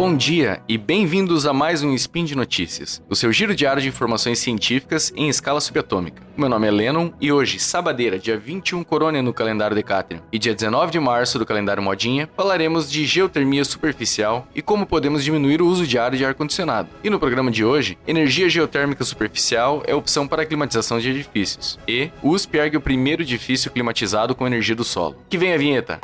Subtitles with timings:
[0.00, 3.88] Bom dia e bem-vindos a mais um Spin de Notícias, o seu giro diário de
[3.88, 6.22] informações científicas em escala subatômica.
[6.36, 10.54] Meu nome é Lennon e hoje, sabadeira, dia 21 Corônia no calendário Decatrium e dia
[10.54, 15.66] 19 de março do calendário Modinha, falaremos de geotermia superficial e como podemos diminuir o
[15.66, 16.90] uso diário de ar-condicionado.
[17.02, 21.76] E no programa de hoje, energia geotérmica superficial é opção para a climatização de edifícios.
[21.88, 25.16] E USP ergue o primeiro edifício climatizado com energia do solo.
[25.28, 25.98] Que vem a vinheta!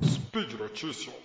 [0.00, 1.17] Speed Notícias.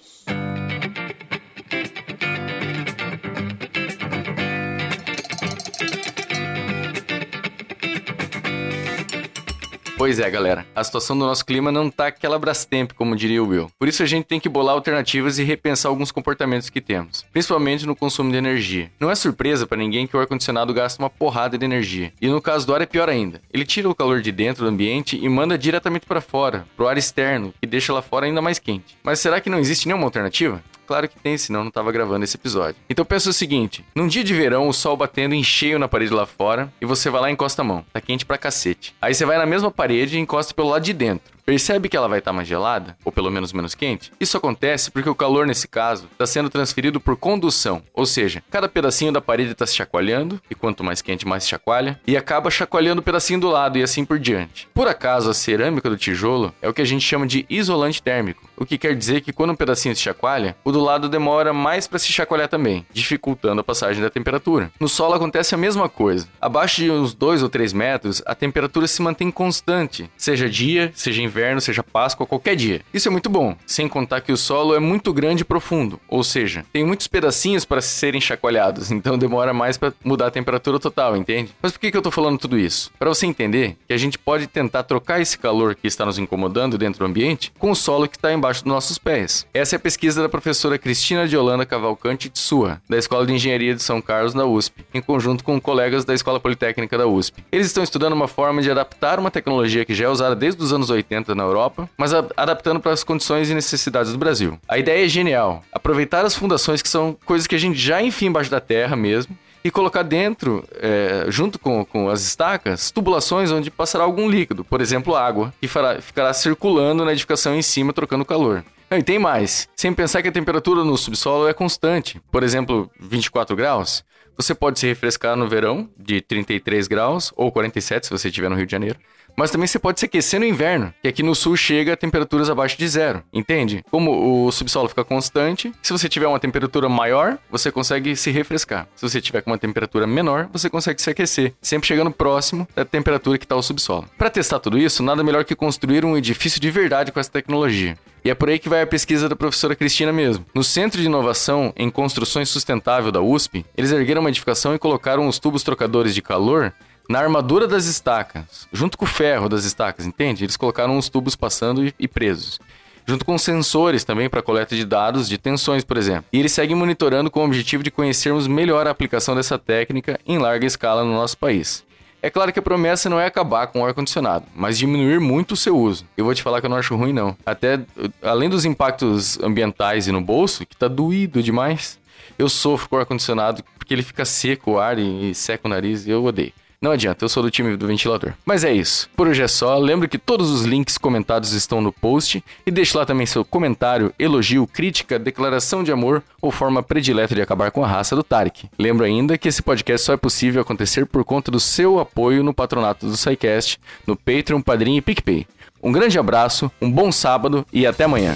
[9.95, 10.65] Pois é, galera.
[10.75, 13.71] A situação do nosso clima não tá aquela Brastemp, como diria o Will.
[13.77, 17.85] Por isso a gente tem que bolar alternativas e repensar alguns comportamentos que temos, principalmente
[17.85, 18.91] no consumo de energia.
[18.99, 22.11] Não é surpresa para ninguém que o ar-condicionado gasta uma porrada de energia.
[22.19, 23.39] E no caso do ar é pior ainda.
[23.53, 26.97] Ele tira o calor de dentro do ambiente e manda diretamente para fora, pro ar
[26.97, 28.97] externo, que deixa lá fora ainda mais quente.
[29.03, 30.61] Mas será que não existe nenhuma alternativa?
[30.85, 32.75] Claro que tem, senão não tava gravando esse episódio.
[32.89, 36.13] Então pensa o seguinte: num dia de verão, o sol batendo em cheio na parede
[36.13, 37.85] lá fora, e você vai lá e encosta a mão.
[37.91, 38.95] Tá quente pra cacete.
[39.01, 41.33] Aí você vai na mesma parede e encosta pelo lado de dentro.
[41.45, 44.13] Percebe que ela vai estar mais gelada, ou pelo menos menos quente?
[44.17, 48.69] Isso acontece porque o calor, nesse caso, está sendo transferido por condução, ou seja, cada
[48.69, 52.49] pedacinho da parede está se chacoalhando, e quanto mais quente, mais se chacoalha, e acaba
[52.49, 54.69] chacoalhando o pedacinho do lado e assim por diante.
[54.73, 58.49] Por acaso, a cerâmica do tijolo é o que a gente chama de isolante térmico,
[58.55, 61.87] o que quer dizer que quando um pedacinho se chacoalha, o do lado demora mais
[61.87, 64.71] para se chacoalhar também, dificultando a passagem da temperatura.
[64.79, 66.25] No solo acontece a mesma coisa.
[66.39, 71.21] Abaixo de uns 2 ou 3 metros, a temperatura se mantém constante, seja dia, seja
[71.21, 72.81] inverno inverno, seja Páscoa, qualquer dia.
[72.93, 76.23] Isso é muito bom, sem contar que o solo é muito grande e profundo, ou
[76.23, 81.17] seja, tem muitos pedacinhos para serem chacoalhados, então demora mais para mudar a temperatura total,
[81.17, 81.51] entende?
[81.61, 82.91] Mas por que, que eu tô falando tudo isso?
[82.99, 86.77] Para você entender que a gente pode tentar trocar esse calor que está nos incomodando
[86.77, 89.47] dentro do ambiente com o solo que está embaixo dos nossos pés.
[89.53, 93.33] Essa é a pesquisa da professora Cristina de Holanda Cavalcante de Sua, da Escola de
[93.33, 97.43] Engenharia de São Carlos da USP, em conjunto com colegas da Escola Politécnica da USP.
[97.51, 100.73] Eles estão estudando uma forma de adaptar uma tecnologia que já é usada desde os
[100.73, 104.59] anos 80 na Europa, mas a, adaptando para as condições e necessidades do Brasil.
[104.67, 105.63] A ideia é genial.
[105.71, 109.37] Aproveitar as fundações que são coisas que a gente já enfia embaixo da terra mesmo
[109.63, 114.81] e colocar dentro, é, junto com, com as estacas, tubulações onde passará algum líquido, por
[114.81, 118.63] exemplo, água, que fará, ficará circulando na edificação em cima, trocando calor.
[118.89, 119.67] Não, e tem mais.
[119.75, 122.21] Sem pensar que a temperatura no subsolo é constante.
[122.31, 124.03] Por exemplo, 24 graus.
[124.35, 128.55] Você pode se refrescar no verão, de 33 graus, ou 47 se você estiver no
[128.55, 128.97] Rio de Janeiro.
[129.35, 132.49] Mas também você pode se aquecer no inverno, que aqui no sul chega a temperaturas
[132.49, 133.83] abaixo de zero, entende?
[133.89, 138.87] Como o subsolo fica constante, se você tiver uma temperatura maior, você consegue se refrescar.
[138.95, 142.85] Se você tiver com uma temperatura menor, você consegue se aquecer, sempre chegando próximo da
[142.85, 144.07] temperatura que está o subsolo.
[144.17, 147.97] Para testar tudo isso, nada melhor que construir um edifício de verdade com essa tecnologia.
[148.25, 150.45] E é por aí que vai a pesquisa da professora Cristina mesmo.
[150.55, 155.27] No Centro de Inovação em Construções Sustentável da USP, eles ergueram uma edificação e colocaram
[155.27, 156.73] os tubos trocadores de calor
[157.09, 160.45] na armadura das estacas, junto com o ferro das estacas, entende?
[160.45, 162.59] Eles colocaram uns tubos passando e, e presos.
[163.05, 166.25] Junto com sensores também para coleta de dados de tensões, por exemplo.
[166.31, 170.37] E eles seguem monitorando com o objetivo de conhecermos melhor a aplicação dessa técnica em
[170.37, 171.83] larga escala no nosso país.
[172.21, 175.57] É claro que a promessa não é acabar com o ar-condicionado, mas diminuir muito o
[175.57, 176.05] seu uso.
[176.15, 177.35] Eu vou te falar que eu não acho ruim, não.
[177.45, 177.81] Até,
[178.21, 181.99] além dos impactos ambientais e no bolso, que tá doído demais,
[182.39, 185.69] eu sofro com o ar-condicionado porque ele fica seco o ar e, e seca o
[185.69, 186.53] nariz e eu odeio.
[186.81, 188.33] Não adianta, eu sou do time do ventilador.
[188.45, 189.09] Mas é isso.
[189.15, 189.77] Por hoje é só.
[189.77, 194.13] Lembro que todos os links comentados estão no post e deixe lá também seu comentário,
[194.19, 198.69] elogio, crítica, declaração de amor ou forma predileta de acabar com a raça do Tarek.
[198.77, 202.53] Lembro ainda que esse podcast só é possível acontecer por conta do seu apoio no
[202.53, 205.47] patronato do SciCast, no Patreon, Padrim e PicPay.
[205.81, 208.35] Um grande abraço, um bom sábado e até amanhã.